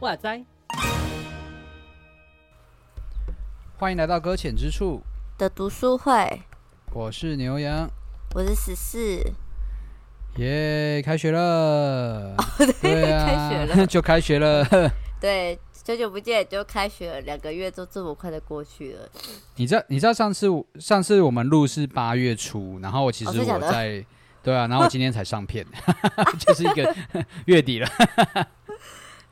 [0.00, 0.44] 哇塞！
[3.78, 5.00] 欢迎来到搁浅之处。
[5.38, 6.42] 的读书会，
[6.92, 7.88] 我是牛羊，
[8.34, 9.22] 我是十四，
[10.40, 11.02] 耶！
[11.02, 12.34] 开学了，
[12.80, 14.64] 对，对啊，开学了， 就开学了。
[15.20, 19.06] 对，久久不见就开学了，两个月就这么快的过去了。
[19.56, 19.82] 你知道？
[19.88, 20.46] 你知道上次
[20.78, 24.02] 上次我们录是八月初，然后我其实我在，
[24.42, 25.66] 对啊，然后我今天才上片，
[26.40, 26.94] 就是一个
[27.44, 27.88] 月底了。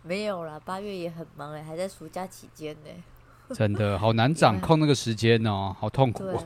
[0.02, 3.54] 没有啦，八月也很忙哎，还在暑假期间呢。
[3.54, 6.44] 真的好难掌控那个时间哦，好痛苦哦。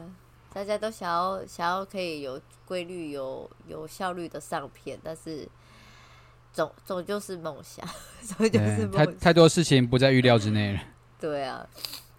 [0.55, 5.48] 大家都想要想要可以有规律、有有效率的上片，但是
[6.52, 7.87] 总总就是梦想，
[8.23, 9.06] 总就是梦想。
[9.06, 10.80] 太太多事情不在预料之内了。
[11.19, 11.66] 对啊，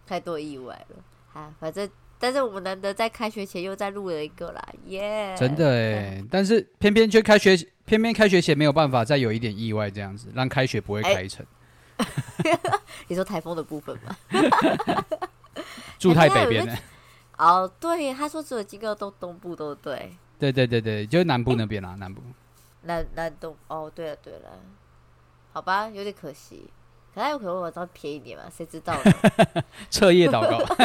[0.08, 0.96] 太多意外了。
[1.34, 5.36] 啊，反正但是我们难得在开学前又再录了一个啦，耶！
[5.38, 7.58] 真的哎，但是偏偏却开学。
[7.86, 11.46] 偏偏开学前没有办法再有一点意外，这样子让开学不会开成。
[11.98, 12.60] 欸、
[13.10, 14.16] 你说台风的部分吗？
[16.00, 16.74] 住太北边了。
[17.38, 20.16] 哦，对，他说只有经过东东部都对。
[20.40, 22.22] 对对对对，就是南部那边啦，欸、南部。
[22.84, 24.50] 南南东哦，对了对了，
[25.54, 26.70] 好吧，有点可惜。
[27.16, 28.44] 可他有可能我稍微便宜一点嘛？
[28.50, 29.12] 谁知道呢？
[29.90, 30.58] 彻夜祷告。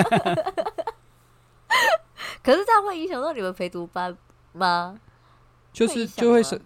[2.42, 4.16] 可是这样会影响到你们陪读班
[4.52, 4.98] 吗？
[5.72, 6.60] 就是就会是。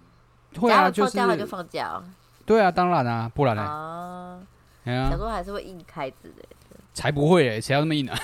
[0.61, 2.02] 会啊，就是放假就放假。
[2.44, 3.62] 对啊，当然啊，不然呢？
[3.62, 4.39] 啊，
[4.84, 6.56] 想说还是会硬开之类的。
[6.93, 8.19] 才不会诶，谁要那么硬啊？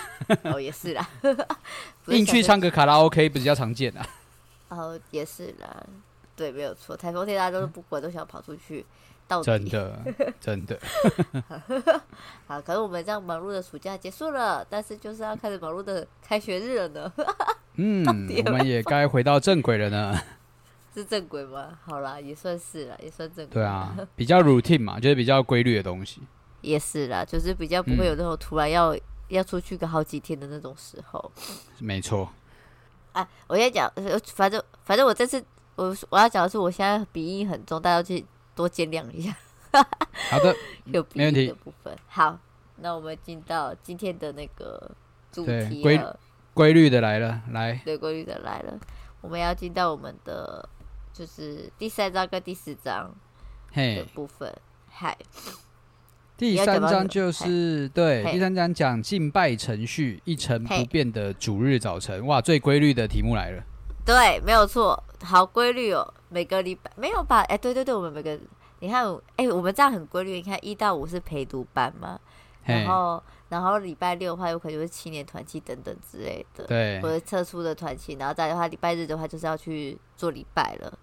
[0.45, 1.09] 哦，也是啦。
[2.09, 4.07] 硬去唱个卡拉 OK 比较常见啊。
[4.69, 5.85] 哦，也是啦。
[6.37, 6.97] 对，没有错。
[6.97, 8.85] 台风天大家都是不管，都想跑出去。
[9.27, 10.01] 到底真的，
[10.41, 10.79] 真的。
[12.47, 17.13] 好，可是我们这样忙碌的暑假结束了，但是就是要开始忙碌的开学日了呢。
[17.77, 18.07] 嗯，
[18.47, 20.19] 我们也该回到正轨了呢。
[20.95, 21.79] 是正轨吗？
[21.85, 23.55] 好啦，也算是啦，也算正轨。
[23.55, 26.23] 对啊，比较 routine 嘛，就是比较规律的东西。
[26.61, 31.33] 也是啦，就是比较不会有那种突然要、嗯、要出去个好几天的那种时候。
[31.79, 32.31] 没错。
[33.13, 33.91] 啊，我先讲，
[34.35, 35.45] 反正反正我这次
[35.77, 38.25] 我我要讲的是，我现在鼻音很重，大家去
[38.55, 39.37] 多见谅一下。
[40.31, 40.55] 好的，
[40.87, 41.97] 有鼻音的部分。
[42.07, 42.39] 好，
[42.77, 44.91] 那我们进到今天的那个
[45.33, 46.19] 主题了。
[46.55, 47.81] 规律的来了，来。
[47.85, 48.79] 对，规律的来了，
[49.21, 50.69] 我们要进到我们的。
[51.11, 53.13] 就是第三章跟第四章
[53.75, 54.55] 的部分，
[54.89, 55.17] 嗨。
[56.39, 62.25] 第三章就是对，第三章讲敬拜程序，一成不变的主日早晨。
[62.27, 63.63] 哇，最规律的题目来了。
[64.07, 66.15] 对，没有错，好规律哦。
[66.29, 67.41] 每个礼拜没有吧？
[67.49, 68.39] 哎，对对对，我们每个
[68.79, 69.05] 你看，
[69.35, 70.35] 哎，我们这样很规律。
[70.35, 72.19] 你看一到五是陪读班嘛，
[72.65, 73.21] 然后。
[73.49, 78.13] 然后礼拜六的话，有可能就是青年团契等等之类的，对，或者特殊的团契。
[78.21, 80.99] 然后再的话，礼拜日的话就是要去做礼拜了。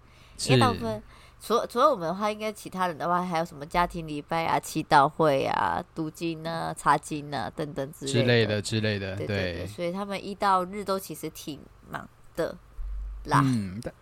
[0.46, 1.02] 因为大部分
[1.40, 9.16] 除了除了我们的话，应该其他人的话还有什么家庭礼拜啊、祈祷会啊、读经啊、查经啊等等之类的之类的之类的。
[9.16, 11.60] 对，对对对，所以他们一到日都其实挺
[11.90, 12.56] 忙的
[13.24, 13.40] 啦。
[13.44, 13.92] 嗯， 对。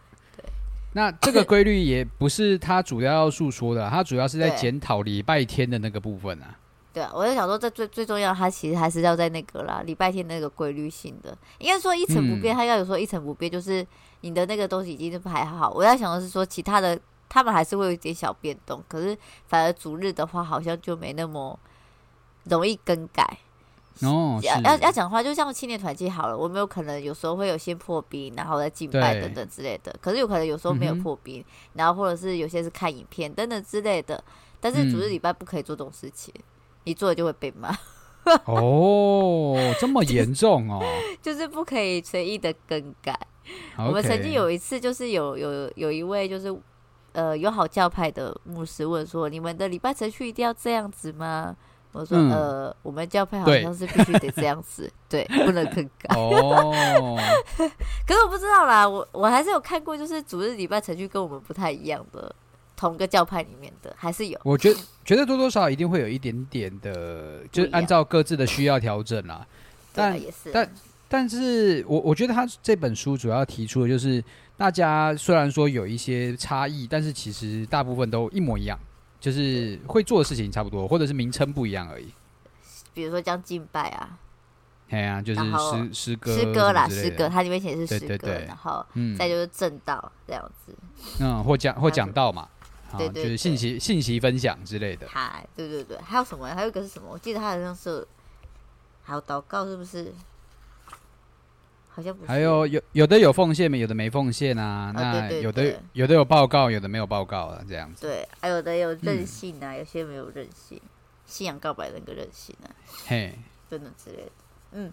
[0.96, 6.56] 那这个规律也不是他主要要诉说的， 他主要是在检讨礼拜天的那个部分啊。
[6.92, 12.54] 对啊，我在想说，这最最重要，他其实还是要在那个啦，礼拜天那个规律性的，应该说一成不变。
[12.54, 13.84] 他要有说一成不变，就是
[14.20, 15.72] 你的那个东西已经是还好。
[15.72, 16.96] 我在想的是说，其他的
[17.34, 19.18] 他们还是会有一点小变动，可是
[19.48, 21.58] 反而主日的话，好像就没那么
[22.44, 23.38] 容易更改。
[24.02, 29.92] 哦，要要要讲话，就像青年团契好了，我们有可能有时候会有先破冰，然后再敬拜等等之类的。
[30.00, 31.44] 可是有可能有时候没有破冰，嗯、
[31.74, 34.22] 然后或者是有些是看影片等等之类的。
[34.60, 36.32] 但是主日礼拜不可以做这种事情。
[36.36, 36.42] 嗯
[36.84, 37.74] 一做就会被骂
[38.44, 40.84] 哦，这么严重哦，
[41.22, 43.18] 就是不可以随意的更改。
[43.78, 46.54] 我们曾经有一次，就是有有有一位就是
[47.14, 51.56] 呃友好教派的牧师问说：“你们的礼拜程序一定要这样子吗？”
[51.92, 57.16] 我说：“嗯、呃，我们教派好像是必须得这样子，对， 对，不能更改。”哦，
[58.06, 62.34] 可是我不知道啦，我我还是有看过，就是主日礼拜程序跟我们不太一样的。
[62.76, 69.46] 同个教派里面的还是有，我觉得觉得多多少少一定会有一点点的，就是按照各自的需要调整啦。
[69.94, 70.68] 但也是，但
[71.08, 74.22] 但是我我觉得他这本书主要提出的就是，
[74.56, 78.78] 大家虽然说有一些差异，但是其实大部分都一模一样，
[79.18, 82.12] 就是会做的事情差不多，或者是名称不一样而已。
[82.92, 84.18] 比如说将敬拜啊，
[84.90, 88.84] 哎呀，就是诗诗歌诗歌啦，诗歌，它里面写的是诗歌，然后
[89.18, 90.72] 再就是正道这样子，
[91.20, 92.48] 嗯，或讲或讲道嘛。
[92.92, 95.08] 啊，就是信息信息分享之类的。
[95.08, 96.46] 嗨，对对对，还有什么？
[96.54, 97.08] 还有一个是什么？
[97.10, 98.06] 我记得他好像是
[99.02, 100.14] 还有祷告，是不是？
[101.94, 102.28] 好像不是。
[102.28, 104.92] 还有有有的有奉献，有的没奉献啊。
[104.94, 108.02] 那有的有的有报告，有的没有报告啊，这样子。
[108.02, 110.80] 对，还有的有任性啊，有些没有任性。
[111.26, 112.68] 信仰告白的那个任性啊，
[113.06, 113.38] 嘿，
[113.70, 114.32] 真的之类的。
[114.72, 114.92] 嗯，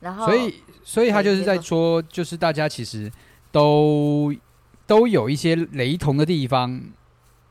[0.00, 3.12] 然后所以所以他就是在说，就是大家其实
[3.52, 4.34] 都
[4.86, 6.80] 都有一些雷同的地方，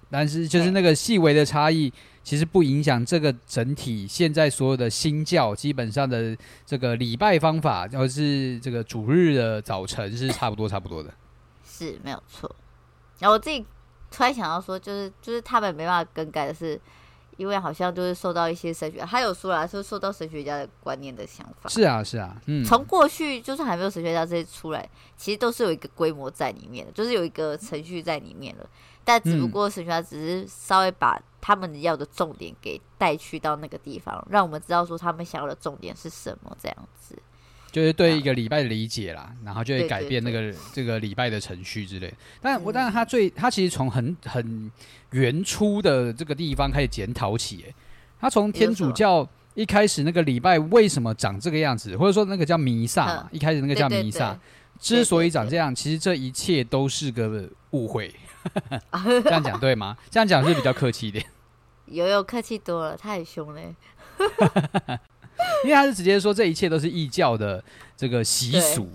[0.10, 1.92] 但是就是那个细微的差异，
[2.24, 4.08] 其实不影响这个整体。
[4.08, 11.14] 现在所有的新教基本上的这个礼拜方法，或是这个主日的早晨是差不多差不多的，
[11.66, 12.54] 是没有错。
[13.20, 13.66] 然后我自己
[14.12, 16.80] 突然想到说，就是就是他们没办法更改的是。
[17.38, 21.70] 因为好像就是受到一些神学，他有说啦，说受到神学家的观念的想法。
[21.70, 28.68] 是啊，是啊，嗯，从过去就是还没有神学家这些出来，其实都是有一个规模在里面的，就是有一个程序在里面了。
[29.08, 37.18] 但只不过神学家只是稍微把他们要的重点给带去到那个地方，让我们知道说他们想要的重点是什么，这样子。
[37.72, 42.14] 就是对一个礼拜的理解啦，然后就会改变那个这个礼拜的程序之类。
[42.42, 44.70] 但我，但是他最他其实从很很
[45.12, 47.64] 原初的这个地方开始检讨起。
[47.66, 47.74] 哎，
[48.20, 54.38] 他从天主教一开始那个礼拜为什么长这个样子，或者说那个叫弥撒嘛，一开始那个叫弥撒，
[54.82, 58.14] 之所以长这样，其实这一切都是个误会。
[59.24, 59.98] 这样讲对吗？
[60.10, 61.26] 这样讲是比较客气一点。
[61.86, 63.74] 有有客气多了，太凶嘞。
[65.64, 67.64] 因为他是直接说这一切都是异教的
[67.96, 68.90] 这个习俗，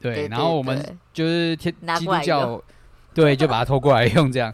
[0.00, 2.62] 对，对，然后我们就是天基督教，
[3.14, 4.52] 对，就把它偷过来用这样。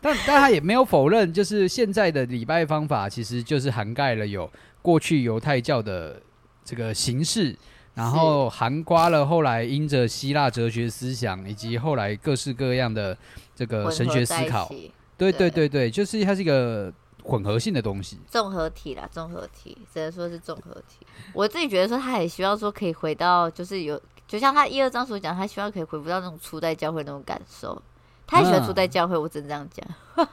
[0.00, 4.50] 但但他也没有否认，就是现在的礼拜方法其实就是涵盖了有
[4.80, 6.20] 过去犹太教的
[6.64, 7.54] 这个形式，
[7.94, 13.16] 然后涵盖了后来因着希腊哲学思想以及后来各式各样的
[13.54, 14.68] 这个神学思考，
[15.16, 16.92] 对对对对，就是它是一个。
[17.24, 21.06] 混合性的东西，综合体啦，综合体只能说是综合体。
[21.32, 27.80] 我自己觉得说，他也希望说可以回到，就是有，就像他一二章所讲，他希望可以回复到那种初代教会那种感受。
[28.26, 29.86] 他也喜欢初代教会，我只能这样讲。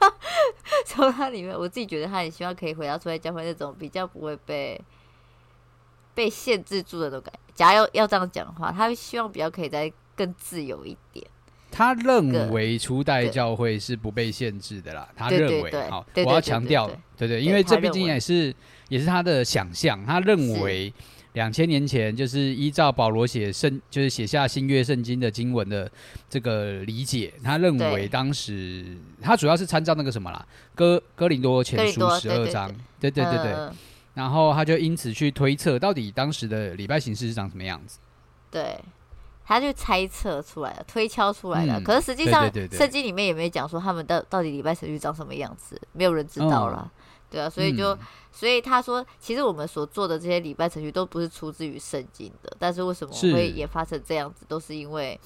[0.88, 4.82] 从、啊、他里面，我自己觉得他也希望可以回到初代教会那种比较不会被
[6.16, 7.40] 被限制住的那种感觉。
[7.54, 11.24] 假如要要这样讲的话，他希望比较可以再更自由一点。
[11.72, 15.08] 他认为初代教会是不被限制的啦。
[15.16, 18.54] 他认为，好，我要强调，对对，因为这毕竟也是
[18.90, 20.04] 也是他的想象。
[20.06, 20.92] 他认为
[21.34, 25.90] 两千年前就是依照保罗写圣，就是写下新约圣经的经文的
[26.30, 27.32] 这个理解。
[27.44, 33.54] 他认为当时他主要是参照那个什么啦，哥哥林多前书十二章，对对对对。
[34.16, 38.00] 然后他就因此去推测，到底当时的礼拜形式是长什么样子。
[38.52, 38.78] 对。
[39.50, 41.80] 他就猜测出来了，推敲出来了。
[41.80, 46.78] 嗯、可是实际上，圣经里面也没有讲说他们到到底礼拜程序长什么样子，没有人知道了。
[46.78, 46.86] 哦、
[47.32, 48.00] 对啊，所以就、嗯，
[48.32, 55.20] 所以他说，其实我们所做的这些礼拜程序都不是出自于圣经的，但是为什么会演发成这样子，都是因为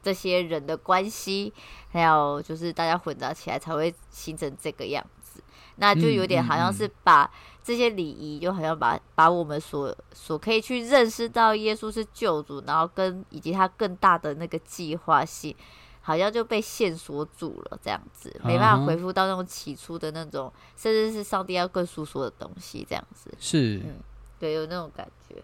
[0.00, 1.52] 这些人的关系，
[1.90, 5.42] 还有就是大家混杂起来才会形成这个样子。
[5.74, 7.24] 那就有点好像是把。
[7.24, 15.52] 嗯嗯嗯这些礼仪就好像把把我们所所可以去认识到耶稣是救主，然后跟以及他更大的那个计划性，
[16.00, 23.34] 好像就被线索住了，这样子没办法回复到那种起初的那种，甚至是上帝要更诉说的东西，这样子。
[23.40, 23.96] 是，嗯，
[24.38, 25.34] 对，有那种感觉。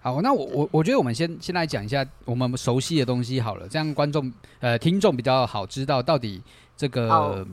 [0.00, 6.42] 好，那我我我觉得我们先先来讲一下我们熟悉的东西好了，这样观众呃听众比较好知道到底
[6.78, 7.46] 这个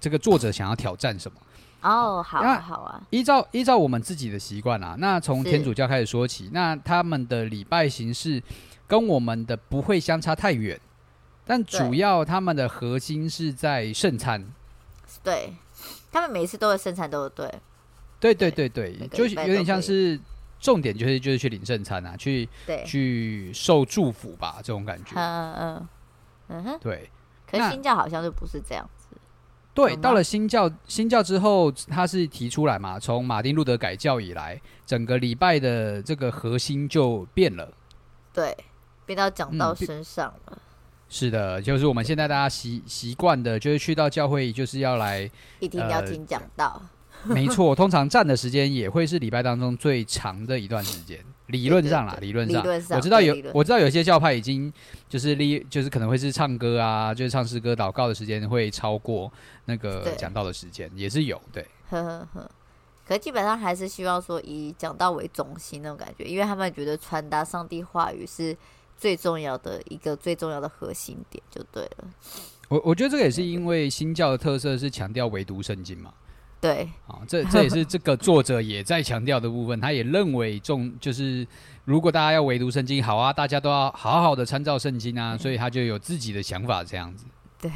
[0.00, 1.40] 这个作者想要挑战什么。
[1.82, 3.00] 哦，好啊，好啊。
[3.10, 8.42] 依照依照我们自己的习惯啊，那从天主教开始说起，那他们的礼拜形式
[8.86, 10.78] 跟我们的不会相差太远，
[11.44, 14.44] 但主要他们的核心是在圣餐。
[15.22, 15.54] 对，
[16.12, 17.52] 他们每一次都会圣餐，都对。
[18.20, 20.20] 对对对对，对，就是有点像是
[20.60, 22.46] 重点，就是就是去领圣餐啊，去
[22.84, 25.12] 去受祝福吧，这种感觉。
[25.14, 25.88] 嗯嗯
[26.48, 27.08] 嗯哼，对。
[27.50, 28.86] 可是新教好像就不是这样。
[29.72, 37.72] 对，到了新教新教之后，他是提出来嘛，从马丁路德改教以来，整个礼拜的这个核心就变了。
[38.32, 38.56] 对，
[39.06, 40.52] 变到讲道身上了。
[40.52, 40.58] 嗯，
[41.08, 46.82] 是的，就是我们现在大家习习惯的，就是去到教会就是要来一定要听讲道。
[47.24, 51.18] 呃、 没错，通常站的时间也会是礼拜当中最长的一段时间。
[51.50, 54.72] 理论上啦，理论上，上，我知道有，我知道有些教派已经
[55.08, 59.30] 就是立，就是可能会是唱歌啊，就是唱诗歌、祷告的时间会超过
[59.66, 61.66] 那个讲道的时间，也是有，对。
[61.90, 62.50] 呵呵呵，
[63.06, 68.56] 可基本上还是希望说以讲道为中心那种感觉，因为他们觉得传达上帝话语是
[68.96, 72.04] 最重要的一个最重要的核心点就对了。
[72.68, 76.14] 我我觉得这个也是因为新教的特色是强调唯独圣经嘛。
[76.60, 79.80] 对， 啊，这这也是这个作者也在强调的部分。
[79.80, 81.46] 他也认为重就是，
[81.84, 87.24] 如果大家要唯独圣经，好啊，大家都要好好的参照圣经啊，所以他就有自己的想法这样子。
[87.60, 87.70] 对，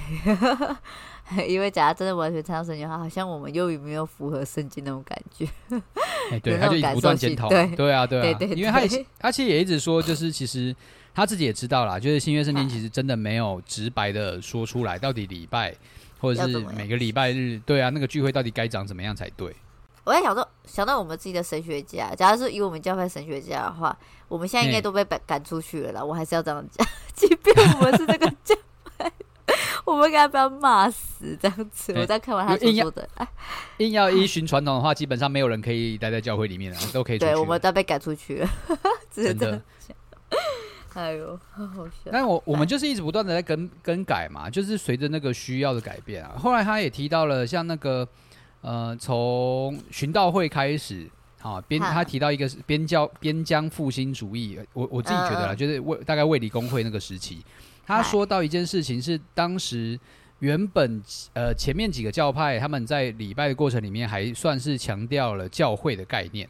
[1.48, 5.46] 因为假如真的完全参照圣经的话，好像我们又有没有符合圣经那种感觉？
[6.30, 7.48] 哎， 对，他就不断检讨。
[7.48, 10.74] 对，对啊，对啊，对对对，因为他也他其实也一直说，就是其实
[11.14, 15.74] 他自己也知道啦，就是新约圣经其实真的没有直白的说出来，到底礼拜。
[16.24, 19.54] 或者是每个礼拜日，对啊，那个聚会到底该长怎么样才对？
[20.04, 23.96] 我在想说，想到我们自己的神学家，假如是以我们教派神学家的话，
[24.28, 26.04] 我们现在应该都被赶赶出去了啦。
[26.04, 28.54] 我还是要这样讲， 即便我们是这个教
[28.98, 29.10] 派，
[29.84, 31.94] 我们应该不要骂死这样子。
[31.96, 33.08] 我在看完他所说的，
[33.78, 37.18] 硬要依循传统的话，基本上没有人可以待在教会里面了，都可以。
[37.18, 38.48] 对，我们都被赶出去了，
[39.10, 39.62] 真的。
[40.94, 42.10] 哎呦，好好笑！
[42.12, 46.34] 但我我们就是一直不断的在更更改嘛，就是随着那个需要的改变啊。
[46.38, 48.08] 后来他也提到了，像那个
[48.60, 51.08] 呃，从寻道会开始，
[51.42, 57.44] 啊，边他提到一个边教边疆复兴主义，我我自己觉得啦，嗯、就是卫大概卫理公会那个时期，
[57.84, 59.98] 他说到一件事情是，当时
[60.38, 66.48] 原本呃前面几个教派他们在礼拜的过程里面，还算是强调了教会的概念。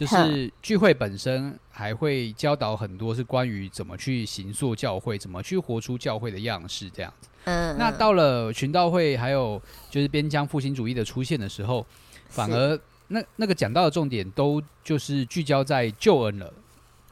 [0.00, 7.28] 就是聚会本身还会教导很多是关于怎么去行塑教会，怎么去活出教会的样式这样子。
[7.44, 11.84] 嗯，那到了群道会，还有就是边疆复兴主义的出现的时候，
[12.30, 16.50] 反而那那个讲到的重点都就是聚焦在救恩了。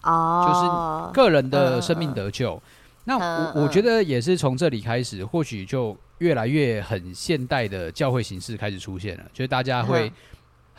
[0.04, 2.58] 哦，就是个人的生命得救。
[3.04, 10.10] 那我我觉得也是从这里开始，或许就越来越很现代的教会形式开始出现了，就是大家会。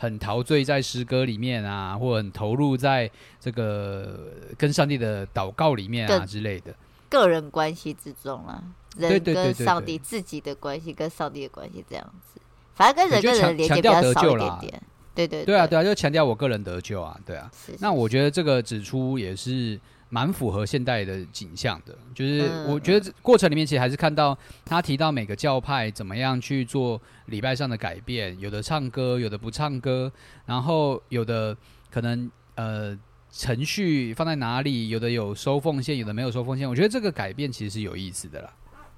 [0.00, 6.74] 很陶醉在诗歌里面啊，或很投入在这个跟上帝的祷告里面啊之类的，
[7.10, 8.64] 个人关系之中啊，
[8.96, 12.40] 人跟上帝自己的关系，跟上帝的关系这样子，
[12.74, 14.82] 反正跟人跟人连接比较少一点点。
[15.14, 17.50] 对对对啊，对啊，就强调我个人得救啊，对啊。
[17.78, 19.78] 那我觉得这个指出也是。
[20.12, 30.12] 蛮符合现代的景象的，就是我觉得过程里面其实还是看到他提到每个教派怎么样去做礼拜上的改变，有的唱歌，有的不唱歌，
[30.46, 31.56] 然后有的
[31.92, 32.98] 可能呃
[33.30, 36.68] 程序放在哪里，有的有收奉献，有的没有收奉献。
[36.68, 38.52] 我觉得这个改变其实是有意思的啦。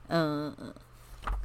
[0.08, 0.74] 嗯嗯，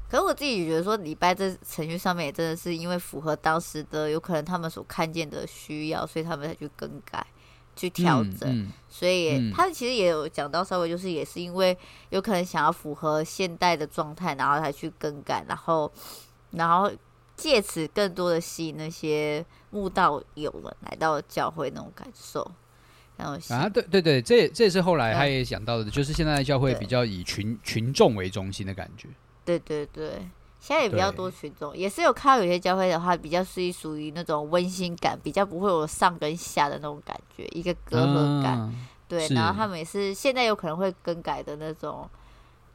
[0.10, 7.28] 可是我自己觉得说礼拜这程序上面也真的是因为符合当时的有可能他们所看见的需要，所以他们才去更改。
[7.78, 11.78] 去调整，嗯嗯、所以、嗯、他其实也有讲到，稍微就是也是因为
[12.10, 15.90] 有可能想要符合现代的状态，然后才去更改，然后
[16.52, 16.92] 然后
[17.36, 22.52] 借此更多的吸引那些慕道友们来到教会那种感受。
[23.16, 29.08] 然后啊，对对对，这这也是后来他也讲到的，就是现在的教会比较以群群众为中心的感觉。
[29.46, 30.28] 对对对。
[30.60, 38.58] 现在也比较多群众，也是有看到有些教会的话，比较是属于那种温馨感，比较不会有上跟下的那种感觉，一个隔阂感。
[38.60, 42.10] 嗯、对，然后他们也是现在有可能会更改的那种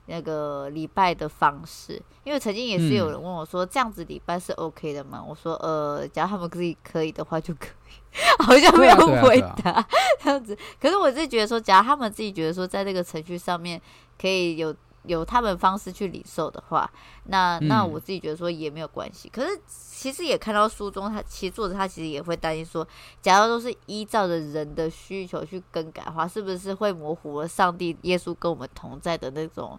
[0.07, 5.23] 那个礼拜的方式，因为曾经也是有人问我说，嗯、这样子礼拜是 OK 的吗？
[5.27, 9.85] 我说呃，只要他们自己可以的话就可以，好像没有回答
[10.23, 10.57] 这样子。
[10.81, 13.79] 可是我是觉得说，假如他们自己觉得说，在这个程序上面
[14.19, 14.75] 可以有。
[15.05, 16.91] 有他们方式去领受的话，
[17.25, 19.29] 那那我自己觉得说也没有关系。
[19.29, 22.87] 嗯、可是其实也看到书中，他其实作者他其实也会担心说，
[23.21, 29.79] 假如都是依照着人的需求去更改的话，是不是会模糊了上帝耶稣跟我们同在的那种？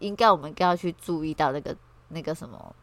[0.00, 1.76] 应该我们更要去注意到那个
[2.10, 2.74] 那个什么，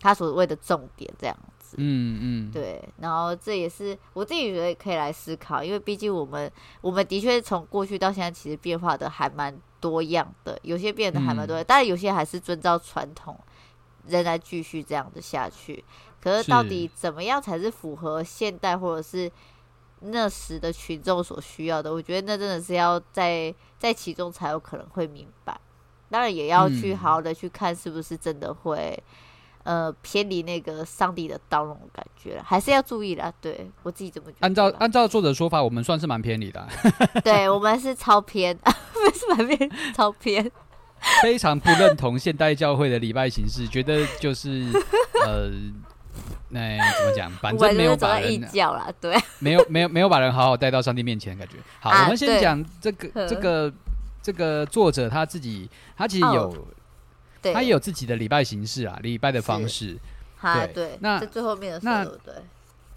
[0.00, 1.36] 他所谓的重点这样
[1.68, 1.76] 子。
[1.78, 2.82] 嗯嗯，对。
[2.98, 9.54] 然后这也是我自己觉得可以来思考，因为毕竟我们我们的确从过去到现在，其实变化的还蛮。
[9.80, 13.38] 多样的，有些变得还蛮多，嗯、但是有些还是遵照传统，
[14.08, 15.84] 仍然继续这样子下去。
[16.20, 19.30] 可是到底怎么样才是符合现代或者是
[20.00, 21.92] 那时的群众所需要的？
[21.92, 25.56] 我觉得那真的是要在在其中才有可能会明白。
[26.10, 29.00] 当然也要去好好的去看，是不是真的会。
[29.68, 33.30] 呃，偏离那个上帝的道路感觉，还是要注意的。
[33.38, 34.46] 对我自己怎么觉得？
[34.46, 36.66] 按照按照作者说法，我们算是蛮偏离的。
[37.22, 40.50] 对我们是超偏， 不是蛮偏，超偏。
[41.20, 44.64] 非常不认同现代教会的礼拜形式，觉得就是
[45.26, 45.50] 呃，
[46.48, 47.30] 那、欸、怎么讲？
[47.32, 51.60] 反正没有把人教了，对，没有没有没有把人好好带到上帝面前的感觉。
[51.78, 53.70] 好，啊、我们先讲这个这个
[54.22, 56.66] 这个作者他自己，他其实有。
[57.38, 57.42] Oh.
[57.42, 59.96] 对他也有自己的礼拜形式啊，礼拜的方式。
[60.42, 62.34] 对，对那最后面的时候，对，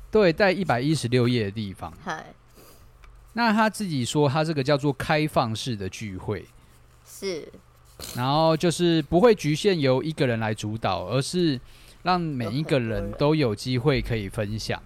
[0.10, 1.92] 对，在一百一十六页的地方。
[2.04, 2.26] 嗨，
[3.34, 6.46] 那他自己说，他这个叫做开放式的聚会，
[7.06, 7.48] 是。
[8.16, 11.60] 然后就是不会局限由一个人来主导，而是
[12.02, 14.82] 让每一个人都有机会可以分享。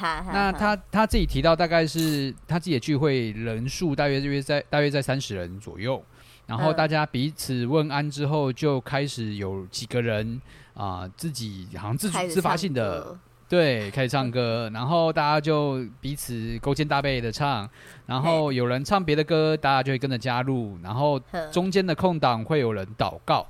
[0.00, 6.04] 那他他自己提到，大概是他自己的聚会人数大约约在大约在三十人左右。
[6.48, 10.40] 然后大家彼此问安之后，就开始有几个人
[10.74, 13.16] 啊、呃，自己好像自主自发性的。
[13.50, 17.66] 对，开始唱歌，然后大家就彼此勾肩搭背的唱，
[18.04, 21.18] 然后有人唱别的歌，大家就会跟着加入，然后
[21.50, 23.46] 中间的空档会有人祷告，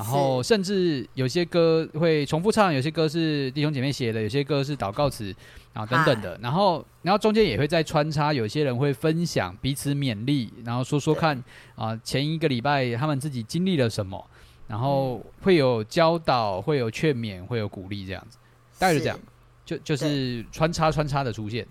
[0.00, 5.34] 然后甚至有些歌会重复唱，有些歌是弟兄姐妹写的，有些歌是祷告词，
[5.74, 11.36] 啊等等的，然后然后中间也会再穿插，有些人会分享彼此勉励，然后说说看
[11.74, 14.26] 啊、呃，前一个礼拜他们自己经历了什么，
[14.66, 18.38] 然后会有教导，会有劝勉，会有鼓励，这样子，
[18.78, 19.18] 大概是这样。
[19.66, 21.64] 就就是穿插穿插的出现，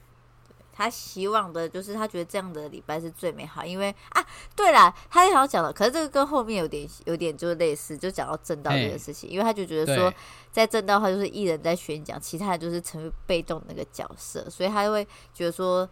[0.79, 10.13] 他希望的就是他觉得这样的礼拜是最美好，因为啊，对啦，他也想要讲了，可是这个跟后面有点有点就类似，就讲到正道这个事情，因为他就觉得说，
[10.53, 15.89] 在正道的话就是一人在宣讲，其他人就是成为被动那个角色，所以他就会觉得说，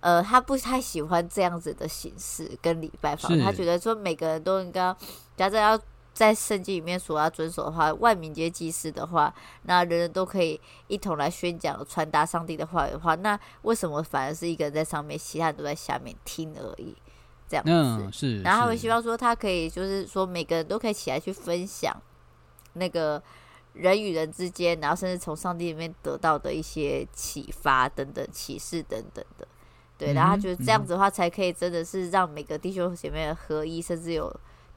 [0.00, 4.92] 呃，他不太喜欢这样子的形式跟礼拜方式，他觉得说每个人都应该
[5.36, 5.80] 假设要。
[6.14, 16.94] 在圣经里面所要遵守的话，万民皆祭司的话，那人人都可以一同来宣讲、传达上帝的话语的话，那为什么反而是一个人在上面，其他人都在下面听而已？
[17.48, 18.40] 这样子，嗯、是。
[18.42, 21.92] 然后他会希望说，他可以就是说，每个人都可以起来去分享
[22.74, 23.20] 那个
[23.72, 29.48] 人与人之间，然后甚至从上帝里面得到的一些启发等等、启示等等的。
[29.98, 34.32] 对，然后他觉得这样子的话，才可以真的是让每个弟兄姐妹合一，甚至有。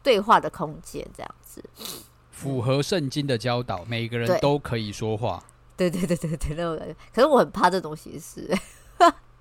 [0.07, 1.61] 对话的空间，这样子
[2.31, 5.43] 符合圣经的教导，每个人都可以说话。
[5.75, 6.95] 对对对对对，那种感觉。
[7.13, 8.49] 可是我很怕这东西是。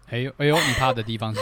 [0.08, 1.40] 哎呦哎呦，你怕的地方是？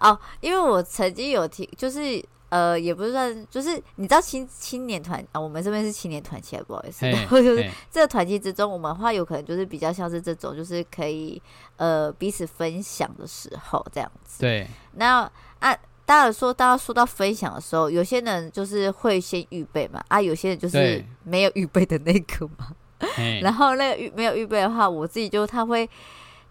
[0.00, 7.06] 哦，因为我曾经有听，就是呃，也不是算，就是你知道青青年团啊，我们这边是青年团契，不好意思。
[7.06, 11.40] 然后就是这个团契之中，我们话有可能就是比较像是这种，就是可以
[11.76, 14.40] 呃彼此分享的时候这样子。
[14.40, 14.66] 对。
[14.94, 15.72] 那啊。
[16.06, 22.68] 当然说，大家说到分享的时候，有些人就是会先预备嘛，啊，有些人就是没有预备的那个嘛。
[23.42, 25.86] 然后那个预没有预备的话，我自己就他会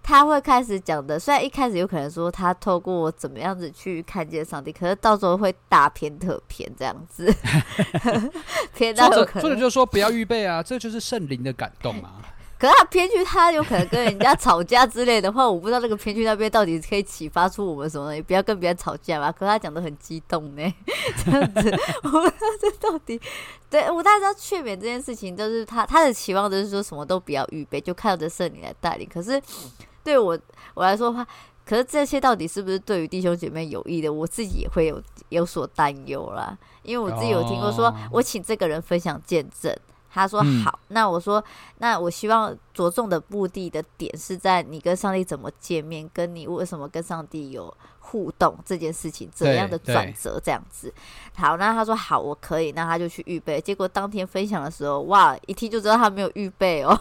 [0.04, 1.18] 他会开始讲的。
[1.18, 7.34] 虽然一开始有可能说他透过怎么样子去看见上帝，可是到时候会大偏特偏这样子。
[8.76, 12.22] 偏到有可能，就是说不要预备啊，这就是圣灵的感动啊。
[12.66, 18.16] 可是他偏去，他有可能跟人家吵架之类的话，我不知道那个偏去那边到底可以启发出我们什么呢？
[18.16, 19.32] 也不要跟别人吵架吧。
[19.32, 20.74] 可是他讲的很激动呢，
[21.24, 23.22] 这样子，我不知道这到底，
[23.70, 29.08] 对，我大家知道劝勉这件事情，就是他他的期望就是说什么都不要预备，就靠着圣灵来带领。
[29.14, 29.40] 可是
[30.04, 30.36] 对我
[30.74, 31.28] 我来说的话，
[31.64, 34.12] 可是这些到底是不是对于弟兄姐妹有益的？
[34.12, 35.00] 我自己也会有
[35.30, 39.72] 有所担忧啦，因为我自己有听过说，我请这个人分享见证。
[40.16, 41.44] 他说好，嗯、那我说，
[41.80, 50.94] 那我希望着重的目的的点是在你跟上帝怎么见面，跟你为什么跟上帝有互动这件事情怎样的转折这样子。
[51.36, 53.60] 好，那他说好，我可以，那他就去预备。
[53.60, 56.98] 结果当天分享的时候，哇，一听就知道他没有预备哦。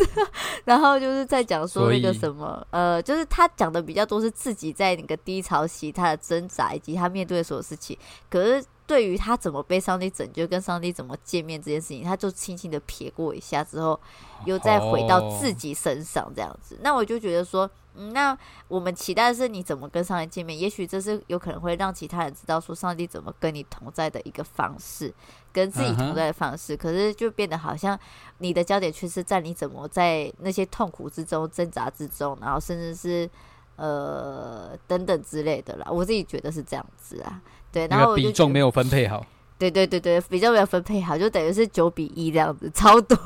[0.66, 7.96] 然后就是在讲说那个什么，呃，就是他讲的比较多是自己在那个低潮期他的挣扎以及他面对的所有事情，
[8.28, 8.62] 可是。
[8.86, 13.98] 对于他怎么被上帝拯救，跟上帝怎么见面这件事情，他就轻轻的撇过一下之后，
[14.44, 16.78] 又再回到自己身上这样子。
[16.82, 18.36] 那我就觉得说，嗯，那
[18.68, 25.14] 我们期待的是你怎么跟上帝见面，也许这是有可能会让其他人知道说上帝怎么跟你同在的一个方式，
[25.52, 26.76] 跟自己同在的方式。
[26.76, 27.98] 可是就变得好像
[28.38, 33.30] 你的焦点却是在你怎么在那些痛苦之中挣扎之中，然后甚至是
[33.76, 35.86] 呃等等之类的啦。
[35.88, 37.40] 我自己觉得是这样子啊。
[37.72, 39.26] 对，然后比重没有分配好。
[39.58, 43.16] 对对对对，比重没有分配好，就等于是九比一这样子，超多。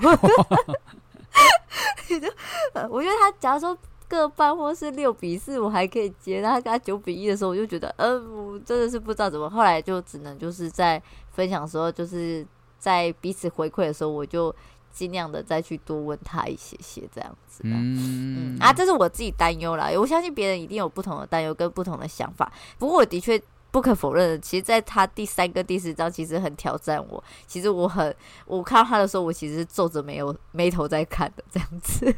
[2.90, 6.42] 我觉得他假如说各半或是六比四，我还可以接。
[6.42, 9.48] 他跟他九比一的时候，我就觉得，嗯、呃，我真的是不知道怎么。
[9.48, 12.46] 后来就只能就是在分享的时候，就是
[12.78, 14.54] 在彼此回馈的时候，我就
[14.92, 17.62] 尽量的再去多问他一些些这样子。
[17.64, 19.90] 嗯，嗯啊，这是我自己担忧啦。
[19.98, 22.52] 我相信别人一定有不同的担忧跟不同的想法。
[22.78, 23.40] 不过我的确。
[23.76, 27.22] 不可否认的，其实，在他第三个、第四章，其实很挑战我。
[27.46, 32.16] 其实我很，我看到他的时候，我其实是皱着没有眉头在看的这样子。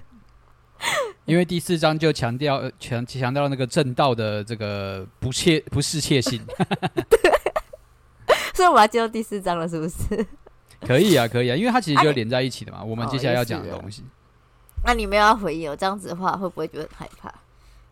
[1.27, 6.41] 因为第四章就强调强强调那个正道的这个不切不适切性。
[7.11, 7.19] 对，
[8.55, 10.25] 所以我要进入第四章了，是不是？
[10.87, 12.79] 可以啊，可以啊，因为它其实就连在一起的嘛。
[12.79, 14.03] 啊、我们接下来要讲的东西。
[14.03, 14.07] 哦、
[14.85, 17.35] 那你们要回应哦，这样子的话会不会觉得很害怕？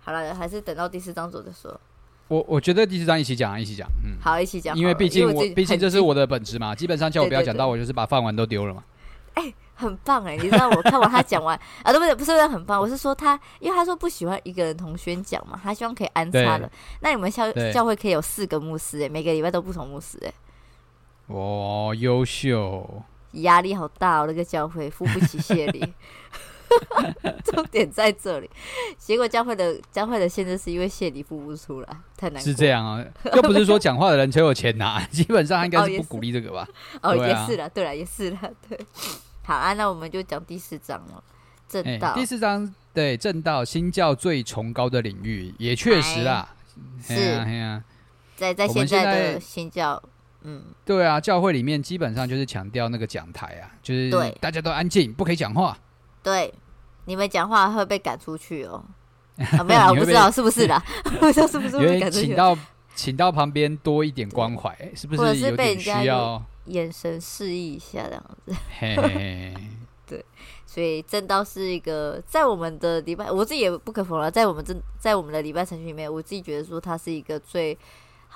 [0.04, 1.80] 好了，还是等到第四章左右再说。
[2.28, 8.82] 我我觉得第四章一起讲，一起讲，嗯，好，一起讲，因为毕竟我毕竟这是我的本职嘛，基本上叫我不要讲到，我就是把饭碗都丢了嘛。
[9.34, 12.14] 哎、欸，很棒哎，你知道我看完他讲完啊，对不对？
[12.14, 16.68] 不是不是很棒，我是说他，因为他说不喜欢一个人同宣讲嘛，他希望可以安插的。
[17.00, 20.32] 那你们教教会可以有四个牧师哎，每个礼拜都不同牧师哎。
[21.26, 23.02] 哦，优秀！
[23.32, 25.80] 压力好大哦，那个教会付不起谢礼。
[27.44, 28.50] 重点在这里，
[28.98, 32.42] 结果教会的教会的限制是因为谢礼付不出来，太难。
[32.42, 36.68] 是这样啊，又不是说讲话的人才有钱拿， 基本上应该是不鼓励这个吧？
[37.02, 38.78] 哦，也是了，对了，也是了，对。
[39.44, 41.22] 好啊，那我们就讲第四章了。
[41.68, 46.48] 正道，第四章对正道，新教最崇高的领域，也确实啦，
[47.00, 47.84] 是啊，
[48.36, 50.02] 在在现在的新教。
[50.42, 55.76] 嗯，对啊，教会里面基本上就是强调那个讲台啊，就是大家都安静，不可以讲话。
[56.26, 56.52] 对，
[57.04, 58.84] 你们讲话会被赶出去哦。
[59.36, 60.76] 啊、 没有啦，我不知道是不是的，
[61.20, 62.26] 不知道是不是被赶出去。
[62.26, 62.58] 请到
[62.96, 68.52] 请到旁边多一点关怀，是不是有点需要眼神示意一下这样子？
[68.80, 69.54] 嘿嘿嘿
[70.04, 70.24] 对，
[70.66, 77.78] 所以正道是一个在我们的礼拜，我自己也不可否认，在我们正在我们的礼拜程序里面，我自己觉得说它是一个最。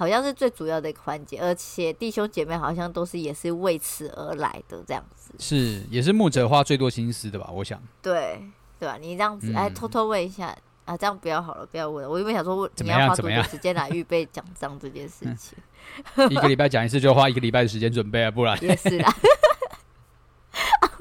[0.00, 5.30] 好像是最主要的一个环节，而且弟兄姐妹好像都是也是为此而来的这样子。
[5.38, 7.50] 是，也是牧者花最多心思的吧？
[7.52, 7.78] 我想。
[8.00, 8.40] 对，
[8.78, 8.96] 对吧？
[8.98, 12.08] 你这样子，哎、嗯，偷偷问一下啊，这样不要好了，不要问了。
[12.08, 15.58] 我原本想说，你要花多久时间来预备讲章这件事情？
[16.30, 19.14] 一个礼拜讲一次，就花一个礼拜的时间准备啊，不然也是啦。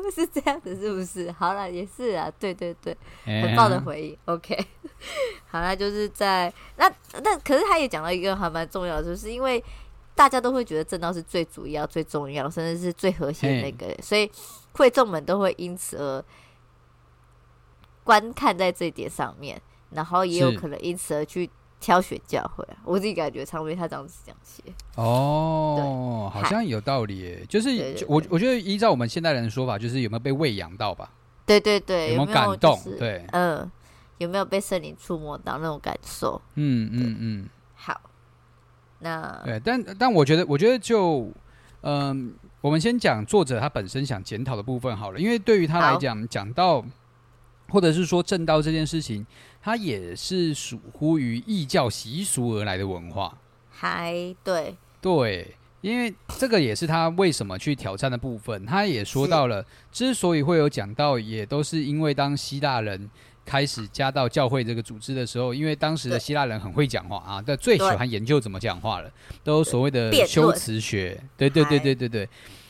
[0.14, 1.32] 是这样子，是不是？
[1.32, 4.18] 好了，也是啊，对对对，很棒的回忆。
[4.26, 4.58] OK，
[5.48, 9.64] 好了，就是在那那，可是他也讲到一个还蛮重要的，就是因为
[10.16, 14.30] 大家都会觉得正道是最主要、最重要，甚至是最和谐的那个，所以
[14.74, 16.24] 会众们都会因此而
[18.04, 21.50] 观看在这一点上面，然后也有可能因此而去。
[21.80, 24.62] 挑选教会啊，我自己感觉常威他这样子讲写
[24.96, 27.46] 哦，好像有道理耶。
[27.48, 27.70] 就是
[28.08, 31.10] 我我觉得依照我们现代人的说法，就是有没有被喂养到吧？
[31.46, 32.78] 对对对，有没有感动？
[32.98, 33.72] 对，嗯、呃，
[34.18, 36.42] 有没有被圣灵触摸到那种感受？
[36.56, 37.50] 嗯嗯嗯。
[37.76, 38.00] 好，
[39.00, 41.32] 那对，但但我觉得，我觉得就
[41.82, 46.84] 嗯、呃，我们先讲作者他本身想检讨的部分好了，因为对于他来讲，讲到
[47.70, 49.26] 或者是说正道这件事情。
[49.62, 53.38] 它也是属乎于异教习俗而来的文化，
[53.70, 58.66] 还对对，因为这个也是他为什么去挑战的部分。
[58.66, 63.10] 他也说到了，之所以会有讲到，也都是因为当希腊人
[63.46, 69.12] 开始加到教会这个组织的时候，因为当时的希腊人很会讲话啊，但最喜欢研究怎么讲话了，
[69.44, 71.22] 都所谓的修辞学。
[71.36, 72.28] 对对对对对对，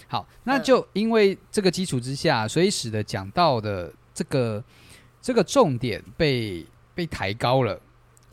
[0.08, 4.63] 好，那就因为这个基础之下，所以使得讲到的这个
[5.21, 6.65] 这个重点被。
[6.99, 7.79] 被抬高了，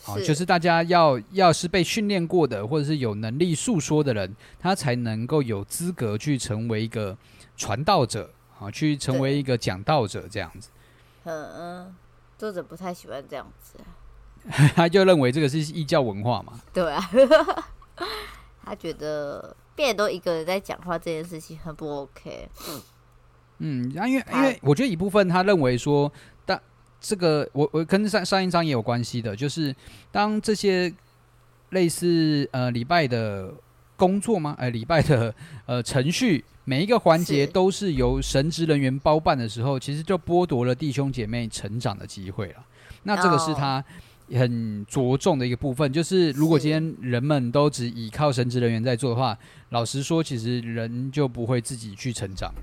[0.07, 7.17] 啊，就是大家要要是被训练过的，或者是有能力诉说的人，他才能够有资格去成为一个
[7.57, 10.71] 传道者，啊，去成为一个讲道者这样子。
[11.23, 11.95] 嗯，
[12.37, 13.79] 作者不太喜欢这样子，
[14.75, 16.61] 他就认为这个是异教文化嘛。
[16.73, 17.09] 对啊，
[18.67, 22.49] 他觉得变都一个人在讲话这件事情很不 OK。
[23.59, 26.11] 嗯，因为因为我觉得一部分他认为说。
[27.01, 29.75] 这个我我跟上上一章也有关系的，就是
[30.11, 30.93] 当这些
[31.71, 33.53] 类似呃礼拜的
[33.97, 34.57] 工作吗？
[34.59, 35.33] 呃礼拜的
[35.67, 42.65] 呃程序，每一个环节都是由神职人员包办的时候，其实就剥夺了弟兄姐妹成长的机会了。
[43.05, 43.85] 那这个是他
[44.33, 52.63] 很着重的一个部分，就是如果今天人们都只依靠神职人员在做的话，老实说，其实人就不会自己去成长了。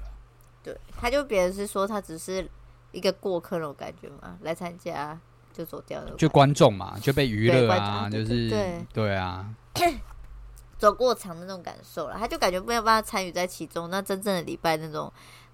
[0.63, 2.45] 对，他就别人是说他只是。
[2.93, 5.19] 一个过客那种感觉嘛，来参加
[5.51, 9.45] 就走掉了，就观众嘛，就被娱乐啊，就是对对啊，
[10.79, 13.89] 走过场的那种感受了，他就感觉没有办法参与在其中。
[13.89, 15.11] 那真正的礼拜那种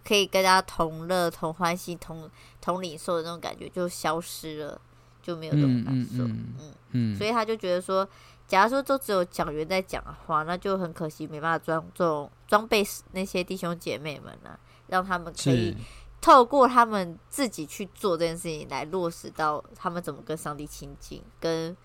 [0.08, 2.30] 可以跟大家同乐、同欢喜、同
[2.62, 4.80] 同领受的那种感觉就消失了，
[5.22, 6.24] 就没有这种感受。
[6.24, 8.08] 嗯嗯，所以他就觉得说，
[8.48, 15.76] 假如说都只有讲员在讲的话，那就很可惜，没办法装这种装备那些弟兄姐妹们啊，让他们可以。
[16.22, 21.76] 透过他们自己去做这件事情，来落实到他们怎么跟上帝亲近、跟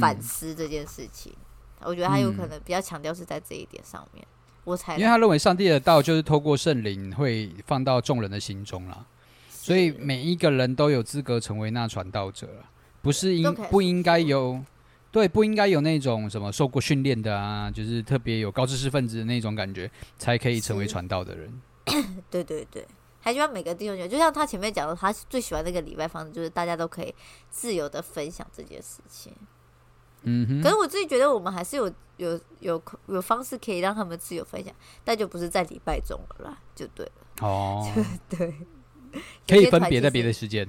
[0.00, 1.32] 反思这件事情。
[1.80, 4.24] 嗯、我觉得他有可能比较强调是在这一点上面。
[4.24, 9.06] 嗯、我才因为他认为上帝的道就是透过圣灵会放到众人的心中了，
[9.48, 12.48] 所以每一个人都有资格成为那传道者，
[13.00, 14.60] 不是应不应该有
[15.12, 19.88] 对不应该有那种什么受过训练的啊，就是特别有高知识分子的那种感觉
[20.18, 21.62] 才可以成为传道的人。
[22.28, 22.84] 对 对对。
[23.28, 27.14] 还希望每个弟兄姐妹，就像他前面讲的，他最喜欢那个礼拜方式，就是大家都可以
[27.50, 29.30] 自由的分享这件事情。
[30.22, 30.62] 嗯哼。
[30.62, 37.46] 可是我自己觉得，我们还是有有有有方式可以让他们自由分享，但就不是在礼拜中了啦，就对了。
[37.46, 37.86] 哦，
[38.30, 38.54] 对，
[39.46, 40.66] 可以分别在别的时间。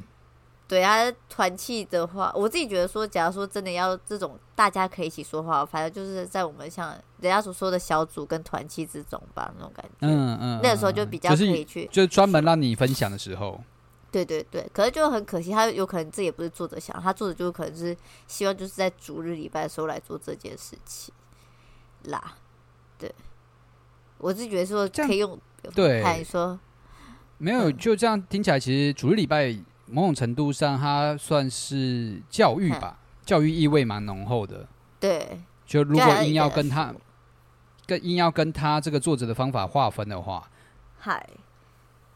[0.70, 9.92] 对啊，团契的话，我自己觉得说，假如说真的要这种大家可以一起说话，反正就是在我们像人家所说的小组跟团契之中吧，那种感觉。
[10.02, 10.60] 嗯嗯。
[10.62, 13.60] 那个时候就比较可以去，就是专门让你分享的时候。
[14.12, 21.12] 对对对，可是就很可惜，他有可能这也不是作者想，他作者就可能是希望就是在主日礼拜的时候来做这件事情
[22.04, 22.36] 啦。
[23.00, 23.12] 对，
[24.20, 25.36] 我自己觉得说可以用，
[25.74, 26.60] 对，看说
[27.40, 29.58] 没有就这样听起来，其实主日礼拜。
[29.92, 34.68] 某种程度上，它算是教育吧，教育意味蛮浓厚的。
[35.00, 36.94] 对，就如果硬要跟他，
[37.86, 40.50] 跟硬要跟他这个作者的方法划分的话，
[41.00, 41.28] 嗨，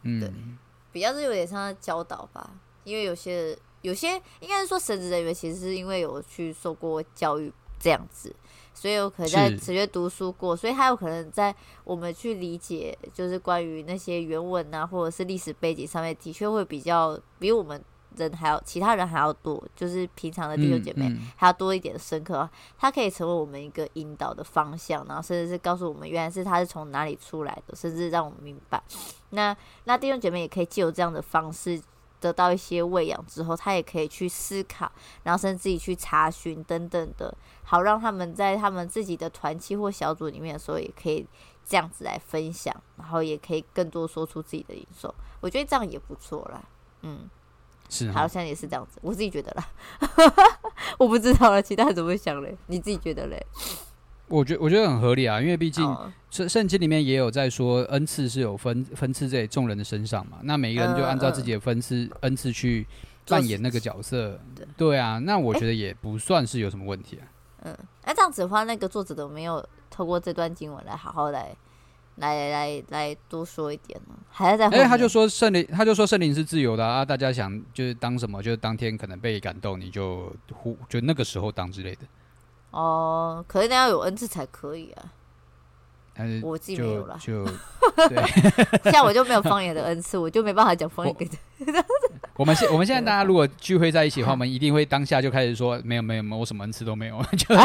[0.04, 0.58] 嗯，
[0.92, 2.52] 比较是有点像教导吧，
[2.84, 8.36] 因为有些有些应该是说神职人员，其实是因为有去受过教育这样子。
[8.74, 17.82] 所以有可能在职业读书过，所以他有可能在我们去理解，就是关于那些原文啊，或者是历史背景上面，的确会比较比我们
[18.18, 22.50] 人还要其他人还要多，就是平常的弟兄姐妹还要多一点深刻。
[22.78, 28.82] 他可以成为我们一个引导的方向，然后甚至是告诉我们，原来是他是从哪里出来的，甚至让我们明白。
[29.30, 29.56] 那
[29.86, 31.82] 那弟兄姐妹也可以借由这样的方式。
[32.24, 34.90] 得到一些喂养之后，他也可以去思考，
[35.24, 41.28] 然后甚至自己去查询等等的，好让他们在他们自己的团契或小组里面的时候，也可以
[41.66, 45.14] 这样子来分享，然后也可以更多说出自己的感受。
[45.42, 46.64] 我觉得这样也不错啦，
[47.02, 47.30] 嗯，
[47.90, 49.70] 是、啊，好像也是这样子，我自己觉得啦，
[50.98, 52.58] 我不知道了，其他人怎么想嘞？
[52.68, 53.46] 你自己觉得嘞？
[54.34, 55.86] 我觉我觉得很合理啊，因为毕竟
[56.32, 62.88] 圣圣经里面也有在说恩赐是有分分赐在众人的身上嘛，那每一个人就按照自己的分赐、呃、恩赐去
[63.28, 67.24] 扮演那个角色，对，对啊，那我觉得也不算是有什么问题啊。
[67.62, 71.56] 嗯，那、欸、这样子的话，那个作者都没有透过这段经文来好好来
[72.16, 74.16] 来来来多说一点呢？
[74.32, 82.02] 还是在哎、欸，他就说圣灵，他就说圣灵是自由的啊，大家想就是当什么，就是当天可能被感动，你就呼就那个时候当之类的。
[82.74, 85.04] 哦，可是那要有恩赐才可以啊。
[86.44, 87.44] 我自己没有了，就
[88.08, 88.24] 对
[88.92, 91.36] 像我就没有方言的恩赐，我就没办法讲方言给他。
[92.38, 97.56] 我们现我们现在大家如果聚会在一起的话，我们一定会当下就开始说没有没有没有，我什么恩赐都没有，就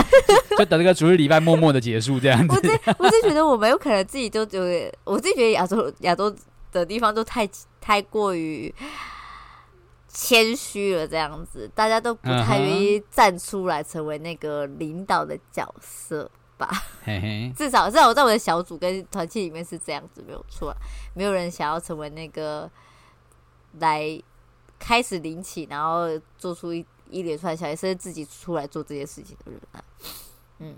[0.57, 2.55] 就等这个主日礼拜默默的结束这样子。
[2.55, 2.69] 我自
[2.99, 4.61] 我自己觉得我没有可能自己就就
[5.05, 6.35] 我自己觉得亚洲亚洲
[6.73, 7.47] 的地方都太
[7.83, 8.75] 太过于。
[10.21, 16.69] 谦虚了，这样子，大家都不太愿意站出来成为那个领导的角色吧。
[17.05, 20.75] 嘿嘿 至少，至少在我的小组跟团契里面是这样子，没有错。
[21.15, 22.69] 没有人想要成为那个
[23.79, 24.21] 来
[24.77, 29.81] 开始领起，然后做出一一连串小，甚至自己出来做这些事情的人啊。
[30.59, 30.75] 嗯，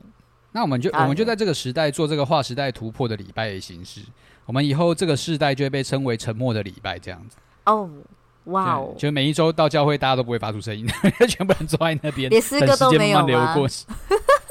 [0.53, 4.03] 那我们就我们就在这个时代做这个划时代突破的礼拜的形式。
[4.45, 7.39] 我们以后这个世代就会被称为沉默的礼拜，这样子。
[7.65, 7.89] 哦。
[8.45, 8.95] 哇哦！
[8.99, 10.87] 就每一周到教会，大家都不会发出声音，
[11.29, 13.55] 全部人坐在那边，连诗歌都没有吗？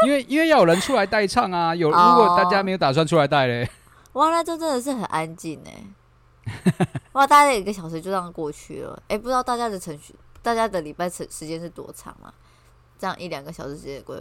[0.05, 3.69] 因为因为要有人出来代唱啊，有、哦、如果大家没有打算出来带嘞，
[4.13, 5.83] 哇，那就真的是很安静哎。
[7.13, 8.93] 哇，大概一个小时就这样过去了。
[9.07, 12.33] 哎、欸，不知道大家的程序，大家的礼拜时时间是多长啊？
[12.97, 14.15] 这样一两个小时直接过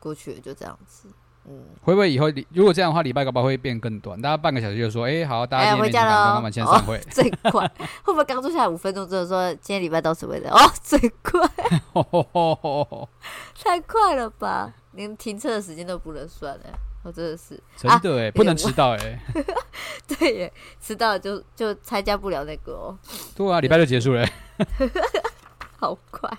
[0.00, 1.08] 过去了，就这样子。
[1.44, 4.20] 嗯，会不会以后如果这样的话，礼拜搞不好会变更短？
[4.22, 6.96] 大家半个小时就说，哎、欸，好，大家今天回家了，那么先散会。
[6.96, 7.66] 哦、 最快
[8.04, 10.46] 会不会刚坐下来五分钟之后说，今天礼拜到此为止？
[10.46, 11.40] 哦，最快，
[13.60, 14.72] 太快了吧？
[14.92, 16.70] 连停车的时间都不能算哎，
[17.02, 19.20] 我真的是真的哎，不能迟到哎。
[20.06, 22.96] 对耶，迟到就就参加不了那个哦。
[23.34, 24.24] 对啊，礼拜就结束了，
[25.76, 26.30] 好快。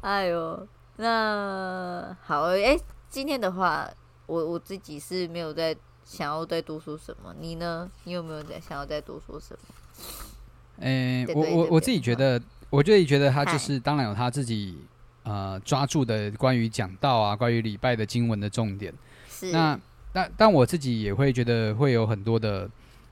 [0.00, 2.56] 哎呦，那好哎。
[2.56, 2.80] 欸
[3.12, 3.86] 今天的话，
[4.24, 7.34] 我我自己是没有在想要再多说什么。
[7.38, 7.86] 你呢？
[8.04, 9.74] 你有没有在想要再多说什么？
[10.80, 14.78] 诶、欸，我我我自己觉得，我自己觉得他就是当然有他自己
[15.24, 18.90] 呃抓住的关于讲道啊，关于礼拜的经文的重点。
[19.28, 19.52] 是。
[19.52, 19.78] 那
[20.10, 22.64] 但但我自己也会觉得会有很多的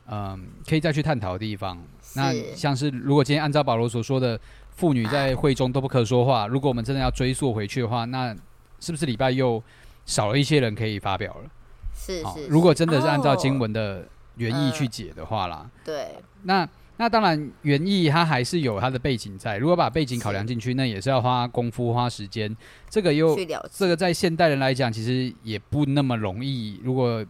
[0.07, 1.79] 嗯、呃、可以再去探讨的地方。
[2.15, 6.47] 那像是如果今天按照保罗所说的，妇女在会中都不可说话。
[6.47, 8.35] 如果我们真的要追溯回去的话，那
[8.81, 9.63] 是不是礼拜又？
[10.11, 11.51] 少了一些人可以发表了，
[11.95, 12.47] 是是，是。
[12.49, 16.17] 如果真的是按照经文的原意去解的话啦，对。
[16.43, 19.57] 那那当然原意它还是有它的背景在。
[19.57, 22.55] 如果把背景考量进去，那也是要花功夫花时间。
[22.89, 23.37] 这个又
[23.71, 26.81] 这个在现代人来讲，其实也不那么容易。
[26.83, 27.25] 如果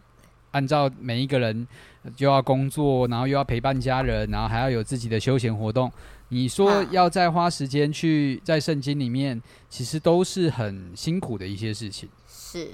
[0.52, 1.68] 按照每一个人
[2.16, 5.92] 就要工作，然后又要陪伴家人，然后还要有自己的休闲活动，
[6.30, 12.08] 你说要再花时间去在圣经里面，其实都是很辛苦的一些事情。
[12.50, 12.70] 是，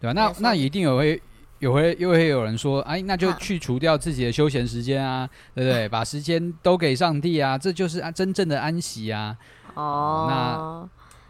[0.00, 0.12] 对吧？
[0.12, 1.22] 那那一定有会
[1.58, 5.88] 有会又会有人说，哎，那就去除掉自己的休闲时间啊，对不对？
[5.90, 9.36] 把时间都给上帝啊，这就是安真正的安息啊。
[9.74, 10.88] 哦，那。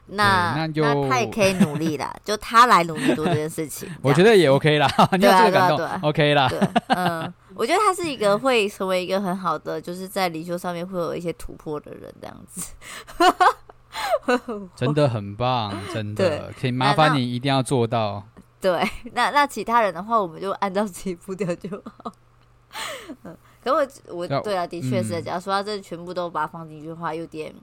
[0.09, 4.87] 那那他也可以努力啦， 就他来努力做这件事情，我觉得也 OK 啦。
[5.19, 6.49] 你有这个感动，OK 啦。
[6.87, 12.73] 嗯，我觉得他是一个会成为一个很好的，就是在灵修上面会有一些突破的人，这样子。
[14.77, 18.23] 真的很棒， 真的，可以麻烦你一定要做到。
[18.61, 18.83] 对，
[19.15, 22.13] 那那其他人的话，我们就按照自己步调就好。
[23.25, 27.55] 嗯，可我我对啊，的确是，假如说他这全部都把它放进去的话，有点。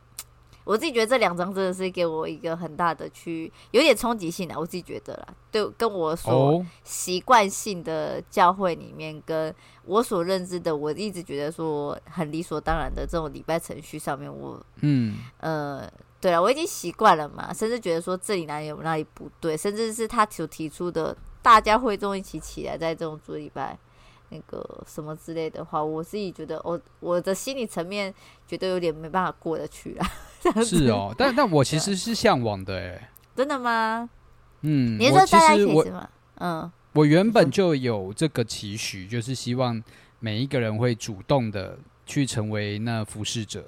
[0.66, 15.86] 我自己觉得这两张真的是给我一个很大的去有点冲击性的，我自己觉得啦，对，跟我所习惯性的教会里面，跟我所认知的，我一直觉得说很理所当然的这种礼拜程序上面，我嗯呃，
[16.24, 23.78] 对了，我已经习惯了嘛，甚至觉得说这里哪里有哪里不对，甚至是他所提出的大家会众一起起来在这种主礼拜。
[24.30, 28.12] 那个什么之类的话，我自己觉得，我我的心理层面
[28.48, 30.12] 觉得有点没办法过得去啊。
[30.64, 34.10] 是哦，但但我其实是向往的，哎，真的吗？
[34.62, 36.10] 嗯，你说大家一起是吗？
[36.40, 39.84] 嗯，我原本就有这个期许，就是希望
[40.20, 43.64] 每一个人会主动的去成为那服侍者，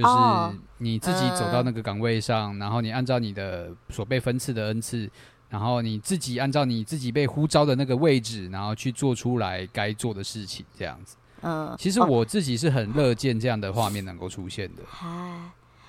[0.00, 5.10] 就是你自己走到那个岗位上，然后你按照你的所被分赐的恩赐。
[5.50, 11.16] 然后你自己按照你自己被呼召的那个位置，然后去做出来该做的事情，这样子。
[11.42, 14.82] 嗯，其实我自己是很乐见这样的画面能够出现的。
[14.86, 15.08] 嗨，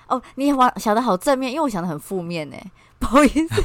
[0.08, 2.56] 哦，你想想的好正面，因为我想的很负面呢。
[2.98, 3.54] 不好意思，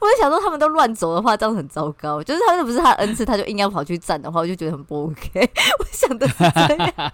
[0.00, 2.22] 我就想说他们都乱走的话，这样很糟糕。
[2.22, 5.40] 就是他们不是他的恩赐，他就硬要跑去站的话，我就觉得很不 OK。
[5.80, 6.34] 我想的是
[6.66, 7.12] 这样。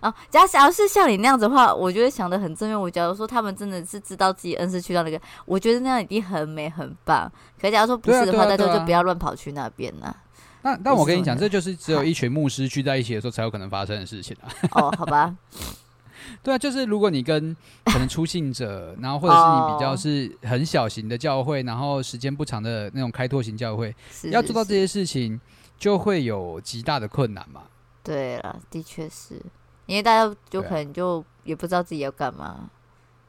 [0.00, 2.80] 啊， 假如假如是像你那样子的话，我觉得想的很正面。
[2.80, 7.30] 我假如说他们真的是知道自己恩师去到那个，我觉得那样一定很美很棒。
[7.60, 10.16] 可假如说不是的话，大家就不要乱跑去那边了。
[10.62, 14.46] 那但我跟你讲，这就是只有一群牧师聚在一起的时候才有可能发生的事情啊。
[14.72, 15.34] 哦，好吧。
[16.42, 17.54] 对啊，就是如果你跟
[17.86, 25.40] 可能出信者，然后或者是你比较是很小型的教会，然后时间不长的那种开拓型教会，是是是要做到这些事情，
[25.78, 27.62] 就会有极大的困难嘛。
[28.04, 29.42] 对了，的确是。
[29.92, 32.70] 因为大家就可能就也不知道自己要干嘛，啊，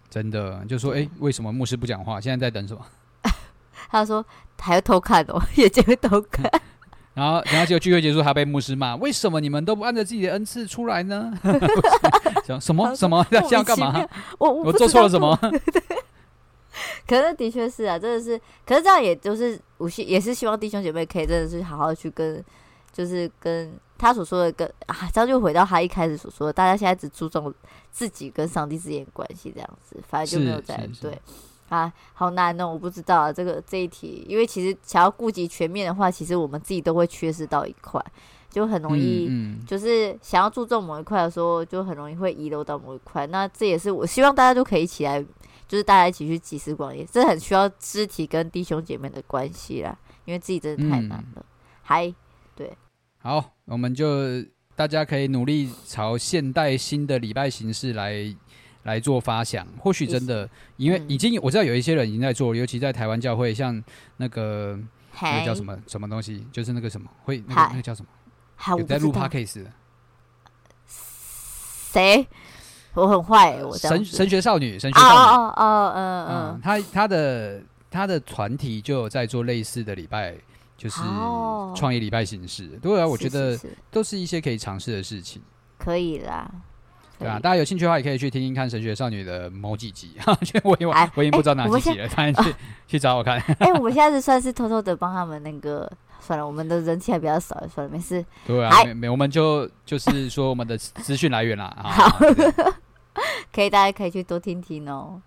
[0.10, 2.22] 真的就说哎，欸，为什么牧师不讲话？
[2.22, 2.86] 现在在等什么？
[3.92, 4.26] 他说
[4.58, 6.50] 还要偷看哦， 也就会偷看。
[7.16, 11.34] 然后，然后结果聚会结束，他被牧师骂：为什么你们都不按照自己的恩赐出来呢？
[12.62, 14.08] 什么什么要这样干嘛？
[14.40, 15.38] 我我做错了什么？
[17.06, 18.40] 可是的确是啊，真的是。
[18.66, 22.42] 可是这样也就是我希也是希望弟兄姐妹可以真的是好好去跟，
[22.94, 23.78] 就是跟。
[24.04, 27.54] 他所说的跟啊，这样就回到他一开始所说的，大家现在只注重
[27.90, 31.18] 自己跟上帝之间的关系，这样子，反正就没有在对
[31.70, 38.04] 啊，好难哦，我不知道啊，这个这一题，因为其实想要顾及全面的话，其实我们自己都会缺失到一块，
[38.50, 43.26] 就很容易，嗯嗯、就是想要注重某一块的时候，就很容易会遗漏到某一块。
[43.28, 45.24] 那这也是我希望大家都可以一起来，
[45.66, 51.46] 就是大家一起去集思广益，这很需要肢体跟弟兄姐妹的关系啦，因为自己真的太难了，
[51.82, 52.16] 还、嗯、
[52.58, 52.78] 对。
[53.26, 54.44] 好，我们就
[54.76, 58.36] 大家可以努力朝现代新的礼拜形式来
[58.84, 59.66] 来做发想。
[59.80, 63.82] 或许真的，因为已经我知道有一些人已经在做，尤其在台湾教会，像
[64.18, 64.78] 那个
[65.22, 69.72] 那个叫什么什么东西，就是那个什么会那个那个叫什么，有在录 podcast 的。
[70.86, 72.28] 谁？
[72.94, 80.36] 我很坏，我神神学少女，神学少女，哦哦嗯嗯，他他的他的团体就有在做类似的礼拜。
[80.84, 81.00] 就是
[81.78, 83.58] 创业礼拜形式，对啊，我觉得
[83.90, 85.42] 都是一些可以尝试的事情。
[85.78, 86.52] 可以啦，
[87.18, 90.18] 对啊，大家有兴趣的话，也可以去听听看《神学少女》的某几集。
[90.66, 93.40] 我因为我已经不知道哪几集了，反正去 去找我看。
[93.60, 98.26] 哎，我们现在是算是偷偷的帮他们那个，算了，我们的人气还比较少，算了，没事。
[98.46, 101.74] 对啊，没没，我们就就是说我们的资讯来源啦。
[101.82, 102.20] 好，
[103.56, 105.22] 可以，大家可以去多听听哦。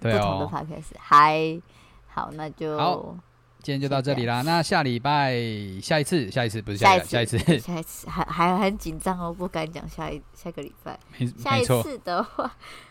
[0.00, 0.94] 对哦，不同的 podcast。
[1.00, 1.60] 嗨，
[2.06, 3.18] 好，那就。
[3.62, 5.34] 今天就到这里啦，那下礼拜
[5.82, 10.98] 下一次，下一次不是下一次下一次，下一次还还很紧张哦，不敢讲下一下个礼拜。
[11.38, 12.50] 下一次的话，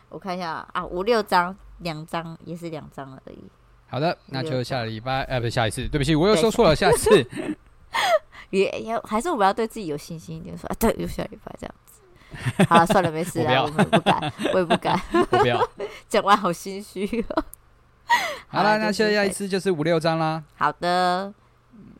[0.09, 3.39] 我看一下啊，五六张，两张也是两张而已。
[3.87, 7.27] 好的，那就下礼拜，呃，不是下一次，对不起，我又说错了，下一次。
[8.51, 12.65] 也要还是我们要对自己有信心一点，说啊对，就下礼拜这样子。
[12.67, 15.67] 好了，算了，没事啊， 我们不敢，我也不敢，我 不要。
[16.07, 17.43] 讲完好心虚哦。
[18.49, 20.43] 好了，那下一次就是五六张啦。
[20.57, 21.31] 好的，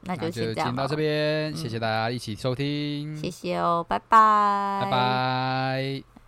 [0.03, 6.18] 那就先到这边，谢谢大家一起收听，谢谢哦，拜拜，拜拜。